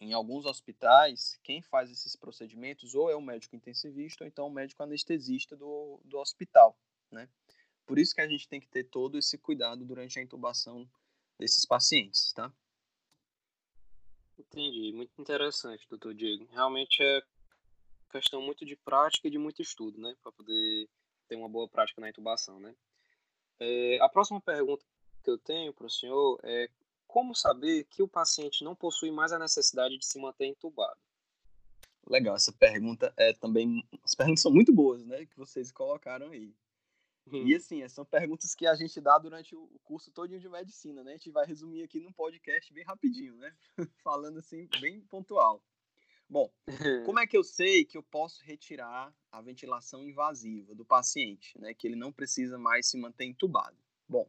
em 0.00 0.12
alguns 0.12 0.44
hospitais, 0.44 1.38
quem 1.42 1.62
faz 1.62 1.90
esses 1.90 2.16
procedimentos 2.16 2.94
ou 2.94 3.10
é 3.10 3.16
o 3.16 3.22
médico 3.22 3.56
intensivista 3.56 4.24
ou 4.24 4.28
então 4.28 4.46
o 4.46 4.50
médico 4.50 4.82
anestesista 4.82 5.56
do, 5.56 6.00
do 6.04 6.18
hospital, 6.18 6.78
né? 7.10 7.28
Por 7.86 7.98
isso 7.98 8.14
que 8.14 8.20
a 8.20 8.28
gente 8.28 8.48
tem 8.48 8.60
que 8.60 8.68
ter 8.68 8.84
todo 8.84 9.18
esse 9.18 9.36
cuidado 9.38 9.84
durante 9.84 10.18
a 10.18 10.22
intubação 10.22 10.88
desses 11.38 11.64
pacientes, 11.64 12.32
tá? 12.32 12.52
Entendi, 14.38 14.92
muito 14.92 15.12
interessante, 15.20 15.86
doutor 15.88 16.14
Diego. 16.14 16.46
Realmente 16.50 17.02
é 17.02 17.22
questão 18.10 18.40
muito 18.40 18.64
de 18.64 18.76
prática 18.76 19.26
e 19.26 19.30
de 19.30 19.38
muito 19.38 19.60
estudo, 19.60 20.00
né? 20.00 20.14
Para 20.22 20.32
poder 20.32 20.88
ter 21.28 21.36
uma 21.36 21.48
boa 21.48 21.68
prática 21.68 22.00
na 22.00 22.08
intubação, 22.08 22.60
né? 22.60 22.74
É, 23.58 23.98
a 24.00 24.08
próxima 24.08 24.40
pergunta 24.40 24.84
que 25.22 25.30
eu 25.30 25.38
tenho 25.38 25.72
para 25.72 25.86
o 25.86 25.90
senhor 25.90 26.38
é 26.42 26.68
como 27.14 27.32
saber 27.32 27.84
que 27.84 28.02
o 28.02 28.08
paciente 28.08 28.64
não 28.64 28.74
possui 28.74 29.12
mais 29.12 29.30
a 29.30 29.38
necessidade 29.38 29.96
de 29.96 30.04
se 30.04 30.18
manter 30.18 30.46
entubado? 30.46 30.98
Legal, 32.08 32.34
essa 32.34 32.52
pergunta 32.52 33.14
é 33.16 33.32
também. 33.32 33.86
As 34.02 34.16
perguntas 34.16 34.42
são 34.42 34.52
muito 34.52 34.72
boas, 34.72 35.06
né? 35.06 35.24
Que 35.24 35.36
vocês 35.36 35.70
colocaram 35.70 36.30
aí. 36.30 36.52
E 37.30 37.54
assim, 37.54 37.88
são 37.88 38.04
perguntas 38.04 38.52
que 38.52 38.66
a 38.66 38.74
gente 38.74 39.00
dá 39.00 39.16
durante 39.16 39.54
o 39.54 39.70
curso 39.84 40.10
todo 40.10 40.36
de 40.36 40.48
medicina, 40.48 41.04
né? 41.04 41.12
A 41.12 41.14
gente 41.14 41.30
vai 41.30 41.46
resumir 41.46 41.84
aqui 41.84 42.00
num 42.00 42.12
podcast 42.12 42.72
bem 42.72 42.82
rapidinho, 42.82 43.36
né? 43.36 43.54
Falando 44.02 44.40
assim, 44.40 44.68
bem 44.80 45.00
pontual. 45.02 45.62
Bom, 46.28 46.52
como 47.06 47.20
é 47.20 47.28
que 47.28 47.36
eu 47.36 47.44
sei 47.44 47.84
que 47.84 47.96
eu 47.96 48.02
posso 48.02 48.42
retirar 48.42 49.14
a 49.30 49.40
ventilação 49.40 50.02
invasiva 50.02 50.74
do 50.74 50.84
paciente, 50.84 51.56
né? 51.60 51.74
Que 51.74 51.86
ele 51.86 51.96
não 51.96 52.12
precisa 52.12 52.58
mais 52.58 52.88
se 52.88 52.98
manter 52.98 53.24
entubado? 53.24 53.78
Bom, 54.08 54.28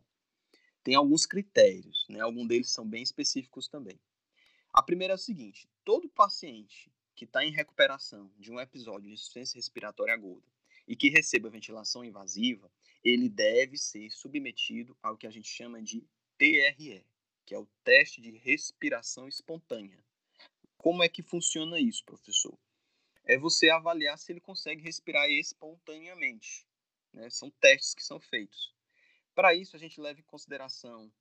tem 0.85 0.93
alguns 0.93 1.25
critérios, 1.25 2.05
né? 2.07 2.19
Alguns 2.19 2.47
deles 2.47 2.69
são 2.69 2.87
bem 2.87 3.01
específicos 3.01 3.67
também. 3.67 3.99
A 4.71 4.83
primeira 4.83 5.15
é 5.15 5.15
o 5.15 5.17
seguinte: 5.17 5.67
todo 5.83 6.07
paciente 6.07 6.91
que 7.15 7.25
está 7.25 7.43
em 7.43 7.49
recuperação 7.49 8.31
de 8.37 8.51
um 8.51 8.59
episódio 8.59 9.07
de 9.07 9.13
insuficiência 9.13 9.57
respiratória 9.57 10.13
aguda 10.13 10.45
e 10.87 10.95
que 10.95 11.09
receba 11.09 11.49
ventilação 11.49 12.05
invasiva, 12.05 12.71
ele 13.03 13.27
deve 13.27 13.77
ser 13.77 14.11
submetido 14.11 14.95
ao 15.01 15.17
que 15.17 15.25
a 15.25 15.31
gente 15.31 15.47
chama 15.47 15.81
de 15.81 16.07
TRE, 16.37 17.03
que 17.47 17.55
é 17.55 17.57
o 17.57 17.67
teste 17.83 18.21
de 18.21 18.29
respiração 18.37 19.27
espontânea. 19.27 19.97
Como 20.77 21.01
é 21.01 21.09
que 21.09 21.23
funciona 21.23 21.79
isso, 21.79 22.05
professor? 22.05 22.55
É 23.23 23.39
você 23.39 23.71
avaliar 23.71 24.19
se 24.19 24.31
ele 24.31 24.39
consegue 24.39 24.83
respirar 24.83 25.27
espontaneamente. 25.31 26.67
Né? 27.11 27.27
São 27.31 27.49
testes 27.49 27.95
que 27.95 28.03
são 28.03 28.19
feitos. 28.19 28.74
Para 29.35 29.53
isso, 29.53 29.75
a 29.75 29.79
gente 29.79 29.99
leva 29.99 30.19
em 30.19 30.23
consideração 30.23 31.11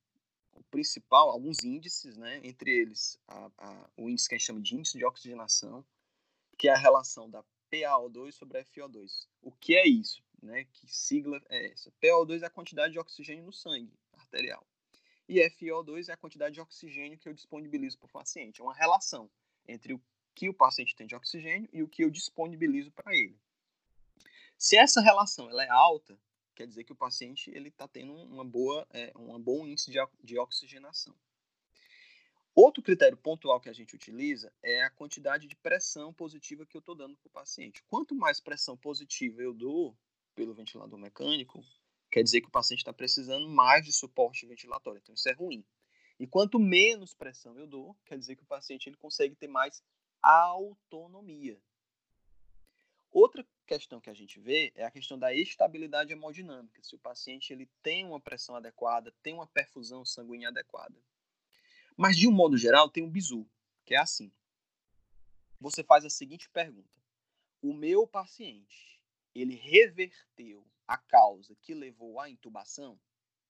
o 0.53 0.63
principal, 0.71 1.31
alguns 1.31 1.65
índices, 1.65 2.17
né? 2.17 2.41
entre 2.45 2.71
eles 2.71 3.19
a, 3.27 3.51
a, 3.59 3.91
o 3.97 4.09
índice 4.09 4.29
que 4.29 4.37
a 4.37 4.39
gente 4.39 4.47
chama 4.47 4.61
de 4.61 4.77
índice 4.77 4.97
de 4.97 5.05
oxigenação, 5.05 5.85
que 6.57 6.69
é 6.69 6.73
a 6.73 6.79
relação 6.79 7.29
da 7.29 7.45
PaO2 7.73 8.33
sobre 8.33 8.59
a 8.59 8.65
FiO2. 8.65 9.27
O 9.43 9.51
que 9.51 9.75
é 9.75 9.87
isso? 9.87 10.23
Né? 10.41 10.65
Que 10.73 10.87
sigla 10.87 11.43
é 11.49 11.73
essa? 11.73 11.93
PaO2 12.01 12.43
é 12.43 12.47
a 12.47 12.51
quantidade 12.51 12.93
de 12.93 13.01
oxigênio 13.01 13.45
no 13.45 13.53
sangue 13.53 13.93
arterial. 14.13 14.65
E 15.29 15.41
FiO2 15.51 16.09
é 16.09 16.13
a 16.13 16.17
quantidade 16.17 16.55
de 16.55 16.61
oxigênio 16.61 17.19
que 17.19 17.29
eu 17.29 17.35
disponibilizo 17.35 17.99
para 17.99 18.07
o 18.07 18.13
paciente. 18.13 18.61
É 18.61 18.65
uma 18.65 18.75
relação 18.75 19.29
entre 19.67 19.95
o 19.95 20.03
que 20.35 20.49
o 20.49 20.55
paciente 20.55 20.95
tem 20.95 21.07
de 21.07 21.17
oxigênio 21.17 21.69
e 21.73 21.83
o 21.83 21.89
que 21.89 22.05
eu 22.05 22.11
disponibilizo 22.11 22.93
para 22.93 23.13
ele. 23.13 23.37
Se 24.57 24.77
essa 24.77 25.01
relação 25.01 25.49
ela 25.49 25.65
é 25.65 25.69
alta, 25.69 26.17
quer 26.55 26.67
dizer 26.67 26.85
que 26.85 26.93
o 26.93 26.97
paciente 26.97 27.51
ele 27.51 27.69
está 27.69 27.87
tendo 27.87 28.13
uma 28.13 28.45
boa, 28.45 28.87
é, 28.91 29.13
um 29.17 29.39
bom 29.41 29.67
índice 29.67 29.91
de, 29.91 29.99
de 30.23 30.39
oxigenação. 30.39 31.15
Outro 32.55 32.83
critério 32.83 33.17
pontual 33.17 33.61
que 33.61 33.69
a 33.69 33.73
gente 33.73 33.97
utiliza 33.97 34.53
é 34.63 34.83
a 34.85 34.91
quantidade 34.91 35.49
de 35.49 35.57
pressão 35.57 36.13
positiva 36.13 36.65
que 36.65 36.77
eu 36.77 36.79
estou 36.79 36.95
dando 36.95 37.17
para 37.17 37.29
o 37.29 37.33
paciente. 37.33 37.83
Quanto 37.89 38.15
mais 38.15 38.39
pressão 38.41 38.77
positiva 38.77 39.43
eu 39.43 39.53
dou 39.53 39.99
pelo 40.37 40.55
ventilador 40.55 40.99
mecânico, 40.99 41.65
quer 42.11 42.23
dizer 42.23 42.41
que 42.41 42.49
o 42.49 42.53
paciente 42.53 42.81
está 42.81 42.93
precisando 42.93 43.49
mais 43.49 43.85
de 43.85 43.93
suporte 43.93 44.47
ventilatório. 44.47 45.01
Então, 45.03 45.15
isso 45.15 45.29
é 45.29 45.33
ruim. 45.33 45.65
E 46.19 46.29
quanto 46.29 46.61
menos 46.61 47.13
pressão 47.13 47.59
eu 47.59 47.67
dou, 47.67 47.97
quer 48.05 48.17
dizer 48.17 48.37
que 48.37 48.45
o 48.45 48.47
paciente 48.47 48.89
ele 48.89 48.97
consegue 48.97 49.35
ter 49.35 49.49
mais 49.49 49.83
autonomia. 50.23 51.61
Outra 53.11 53.45
questão 53.65 54.01
que 54.01 54.11
a 54.11 54.15
gente 54.15 54.39
vê 54.39 54.73
é 54.75 54.85
a 54.85 54.91
questão 54.91 55.19
da 55.19 55.35
estabilidade 55.35 56.13
hemodinâmica. 56.13 56.83
Se 56.83 56.95
o 56.95 56.99
paciente 56.99 57.53
ele 57.53 57.69
tem 57.83 58.05
uma 58.05 58.21
pressão 58.21 58.55
adequada, 58.55 59.13
tem 59.23 59.35
uma 59.35 59.47
perfusão 59.47 60.05
sanguínea 60.05 60.49
adequada. 60.49 60.95
Mas, 61.97 62.17
de 62.17 62.29
um 62.29 62.33
modo 62.33 62.57
geral, 62.57 62.89
tem 62.91 63.03
um 63.03 63.11
bizu, 63.11 63.49
que 63.85 63.95
é 63.95 63.99
assim. 63.99 64.33
Você 65.61 65.83
faz 65.83 66.05
a 66.05 66.11
seguinte 66.11 66.49
pergunta. 66.51 67.01
O 67.63 67.73
meu 67.73 68.07
paciente, 68.07 69.01
ele 69.35 69.55
reverteu 69.55 70.67
a 70.87 70.99
causa 70.99 71.57
que 71.63 71.73
levou 71.73 72.21
à 72.21 72.29
intubação? 72.29 73.01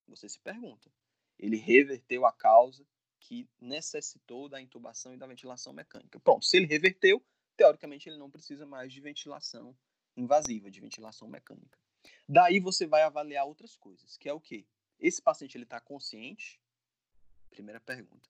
Você 0.07 0.29
se 0.29 0.39
pergunta. 0.39 0.91
Ele 1.39 1.57
reverteu 1.57 2.25
a 2.27 2.33
causa 2.33 2.87
que 3.19 3.49
necessitou 3.61 4.49
da 4.49 4.61
intubação 4.61 5.15
e 5.15 5.17
da 5.17 5.27
ventilação 5.27 5.73
mecânica. 5.73 6.21
Pronto, 6.21 6.45
se 6.45 6.57
ele 6.59 6.67
reverteu, 6.67 7.25
teoricamente 7.57 8.09
ele 8.09 8.19
não 8.19 8.31
precisa 8.31 8.67
mais 8.67 8.93
de 8.93 9.01
ventilação 9.01 9.77
invasiva, 10.17 10.71
de 10.71 10.81
ventilação 10.81 11.29
mecânica. 11.29 11.79
Daí 12.29 12.61
você 12.61 12.87
vai 12.87 13.03
avaliar 13.03 13.47
outras 13.47 13.77
coisas, 13.77 14.17
que 14.17 14.29
é 14.29 14.33
o 14.33 14.41
quê? 14.41 14.67
Esse 14.99 15.21
paciente 15.21 15.57
ele 15.57 15.65
está 15.65 15.81
consciente? 15.81 16.61
Primeira 17.51 17.81
pergunta. 17.81 18.29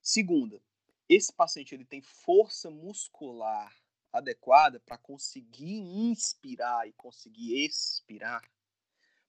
Segunda, 0.00 0.62
esse 1.08 1.32
paciente 1.32 1.74
ele 1.74 1.84
tem 1.84 2.02
força 2.02 2.70
muscular 2.70 3.74
adequada 4.12 4.80
para 4.80 4.98
conseguir 4.98 5.78
inspirar 5.78 6.88
e 6.88 6.92
conseguir 6.92 7.64
expirar? 7.64 8.42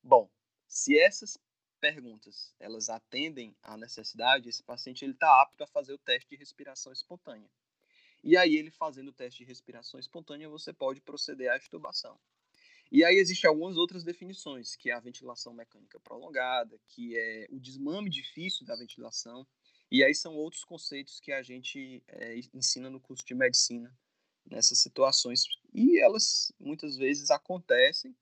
Bom, 0.02 0.30
se 0.68 0.98
essas 0.98 1.38
perguntas 1.80 2.54
elas 2.60 2.90
atendem 2.90 3.56
à 3.62 3.78
necessidade, 3.78 4.50
esse 4.50 4.64
paciente 4.64 5.04
ele 5.04 5.14
está 5.14 5.42
apto 5.42 5.64
a 5.64 5.68
fazer 5.68 5.94
o 5.94 5.98
teste 5.98 6.30
de 6.30 6.36
respiração 6.36 6.92
espontânea. 6.92 7.50
E 8.24 8.36
aí, 8.36 8.56
ele 8.56 8.72
fazendo 8.72 9.10
o 9.10 9.14
teste 9.14 9.40
de 9.40 9.48
respiração 9.48 10.00
espontânea, 10.00 10.50
você 10.50 10.74
pode 10.74 11.02
proceder 11.02 11.52
à 11.52 11.58
extubação. 11.58 12.20
E 12.92 13.04
aí 13.04 13.18
existem 13.18 13.48
algumas 13.48 13.78
outras 13.78 14.04
definições, 14.04 14.76
que 14.76 14.90
é 14.90 14.94
a 14.94 15.00
ventilação 15.00 15.54
mecânica 15.54 16.00
prolongada, 16.00 16.80
que 16.88 17.16
é 17.16 17.46
o 17.52 17.60
desmame 17.60 18.10
difícil 18.10 18.66
da 18.66 18.76
ventilação, 18.76 19.46
e 19.92 20.04
aí 20.04 20.14
são 20.14 20.36
outros 20.36 20.64
conceitos 20.64 21.20
que 21.20 21.32
a 21.32 21.44
gente 21.44 22.04
é, 22.08 22.40
ensina 22.54 22.90
no 22.90 23.00
curso 23.00 23.24
de 23.26 23.36
medicina 23.36 23.96
nessas 24.50 24.80
situações. 24.80 25.44
E 25.72 26.00
elas 26.00 26.52
muitas 26.60 26.98
vezes 26.98 27.30
acontecem 27.30 28.16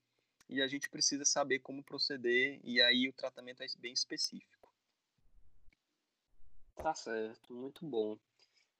e 0.49 0.61
a 0.61 0.67
gente 0.67 0.89
precisa 0.89 1.23
saber 1.23 1.59
como 1.59 1.83
proceder, 1.83 2.59
e 2.63 2.81
aí 2.81 3.07
o 3.07 3.13
tratamento 3.13 3.63
é 3.63 3.67
bem 3.79 3.93
específico. 3.93 4.73
Tá 6.75 6.93
certo, 6.93 7.53
muito 7.53 7.85
bom. 7.85 8.17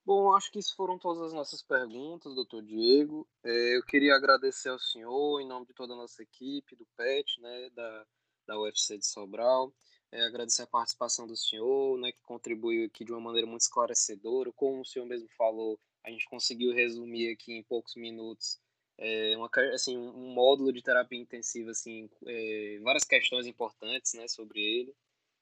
Bom, 0.08 0.34
acho 0.34 0.50
que 0.50 0.60
isso 0.60 0.74
foram 0.74 0.98
todas 0.98 1.22
as 1.22 1.34
nossas 1.34 1.62
perguntas, 1.62 2.34
doutor 2.34 2.64
Diego. 2.64 3.28
É, 3.44 3.76
eu 3.76 3.84
queria 3.84 4.16
agradecer 4.16 4.70
ao 4.70 4.80
senhor, 4.80 5.42
em 5.42 5.46
nome 5.46 5.66
de 5.66 5.74
toda 5.74 5.94
a 5.94 5.98
nossa 5.98 6.24
equipe, 6.24 6.78
do 6.78 6.86
PET, 6.96 7.42
né, 7.42 7.70
da, 7.72 8.06
da 8.48 8.58
UFC 8.58 8.98
de 8.98 9.06
Sobral. 9.06 9.74
É, 10.10 10.22
agradecer 10.22 10.62
a 10.62 10.68
participação 10.68 11.28
do 11.28 11.36
senhor, 11.36 12.00
né, 12.00 12.14
que 12.14 12.22
contribuiu 12.22 12.86
aqui 12.86 13.04
de 13.04 13.12
uma 13.12 13.20
maneira 13.20 13.46
muito 13.46 13.64
esclarecedora. 13.64 14.50
Como 14.54 14.80
o 14.80 14.86
senhor 14.86 15.06
mesmo 15.06 15.28
falou, 15.38 15.78
a 16.06 16.10
gente 16.10 16.26
conseguiu 16.30 16.74
resumir 16.74 17.34
aqui 17.34 17.52
em 17.52 17.64
poucos 17.64 17.94
minutos 17.98 18.62
é, 18.98 19.36
uma, 19.36 19.50
assim, 19.74 19.98
um 19.98 20.34
módulo 20.34 20.72
de 20.72 20.82
terapia 20.82 21.20
intensiva, 21.20 21.72
assim, 21.72 22.10
é, 22.26 22.80
várias 22.82 23.04
questões 23.04 23.46
importantes 23.46 24.14
né, 24.14 24.26
sobre 24.30 24.62
ele. 24.62 24.96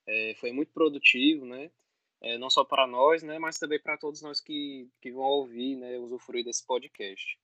É, 0.07 0.33
foi 0.39 0.51
muito 0.51 0.71
produtivo, 0.73 1.45
né? 1.45 1.69
É, 2.25 2.39
não 2.39 2.49
só 2.49 2.65
para 2.65 2.87
nós, 2.87 3.21
né, 3.21 3.37
mas 3.37 3.59
também 3.59 3.79
para 3.79 3.99
todos 3.99 4.19
nós 4.23 4.41
que, 4.41 4.89
que 4.99 5.11
vão 5.11 5.25
ouvir, 5.25 5.75
né, 5.75 5.95
usufruir 5.99 6.43
desse 6.43 6.65
podcast. 6.65 7.39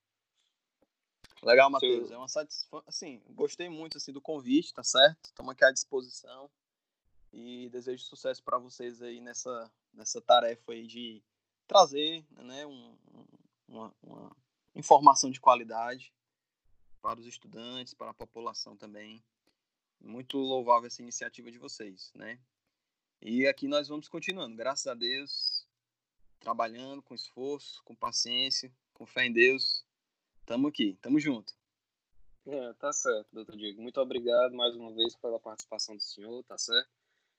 Legal, 1.40 1.70
Matheus. 1.70 2.10
É 2.10 2.18
uma 2.18 2.26
satisfação. 2.26 2.82
Assim, 2.84 3.22
gostei 3.30 3.68
muito 3.68 3.96
assim, 3.96 4.12
do 4.12 4.20
convite, 4.20 4.74
tá 4.74 4.82
certo? 4.82 5.26
Estamos 5.26 5.52
aqui 5.52 5.64
à 5.64 5.70
disposição 5.70 6.50
e 7.32 7.68
desejo 7.70 8.02
sucesso 8.02 8.42
para 8.42 8.58
vocês 8.58 9.00
aí 9.00 9.20
nessa, 9.20 9.70
nessa 9.94 10.20
tarefa 10.20 10.72
aí 10.72 10.84
de 10.84 11.22
trazer 11.68 12.26
né, 12.32 12.66
um, 12.66 12.96
uma, 13.68 13.94
uma 14.02 14.36
informação 14.74 15.30
de 15.30 15.40
qualidade 15.40 16.12
para 17.00 17.20
os 17.20 17.26
estudantes, 17.26 17.94
para 17.94 18.10
a 18.10 18.14
população 18.14 18.76
também. 18.76 19.22
Muito 20.00 20.38
louvável 20.38 20.88
essa 20.88 21.02
iniciativa 21.02 21.52
de 21.52 21.58
vocês, 21.58 22.10
né? 22.16 22.40
E 23.24 23.46
aqui 23.46 23.68
nós 23.68 23.86
vamos 23.86 24.08
continuando, 24.08 24.56
graças 24.56 24.84
a 24.88 24.94
Deus, 24.94 25.64
trabalhando 26.40 27.00
com 27.00 27.14
esforço, 27.14 27.80
com 27.84 27.94
paciência, 27.94 28.68
com 28.92 29.06
fé 29.06 29.26
em 29.26 29.32
Deus. 29.32 29.84
Tamo 30.44 30.66
aqui, 30.66 30.98
tamo 31.00 31.20
junto. 31.20 31.54
É, 32.44 32.72
tá 32.72 32.92
certo, 32.92 33.28
doutor 33.32 33.56
Diego. 33.56 33.80
Muito 33.80 34.00
obrigado 34.00 34.56
mais 34.56 34.74
uma 34.74 34.92
vez 34.92 35.14
pela 35.14 35.38
participação 35.38 35.94
do 35.94 36.02
senhor, 36.02 36.42
tá 36.42 36.58
certo? 36.58 36.90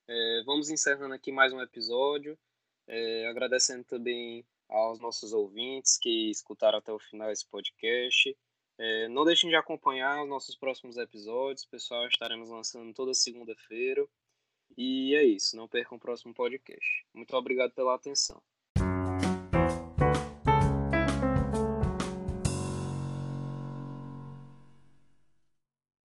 É, 0.07 0.43
vamos 0.45 0.69
encerrando 0.69 1.13
aqui 1.13 1.33
mais 1.33 1.51
um 1.51 1.59
episódio, 1.59 2.39
é, 2.87 3.27
agradecendo 3.27 3.83
também 3.83 4.45
aos 4.69 5.01
nossos 5.01 5.33
ouvintes 5.33 5.97
que 5.97 6.31
escutaram 6.31 6.77
até 6.77 6.93
o 6.93 6.99
final 6.99 7.29
esse 7.29 7.45
podcast. 7.45 8.33
É, 8.77 9.09
não 9.09 9.25
deixem 9.25 9.49
de 9.49 9.57
acompanhar 9.57 10.23
os 10.23 10.29
nossos 10.29 10.55
próximos 10.55 10.95
episódios, 10.95 11.65
pessoal. 11.65 12.07
Estaremos 12.07 12.49
lançando 12.49 12.93
toda 12.93 13.13
segunda-feira. 13.13 14.07
E 14.77 15.15
é 15.15 15.23
isso. 15.23 15.55
Não 15.55 15.67
percam 15.67 15.97
o 15.97 16.01
próximo 16.01 16.33
podcast. 16.33 17.05
Muito 17.13 17.35
obrigado 17.35 17.71
pela 17.71 17.95
atenção. 17.95 18.41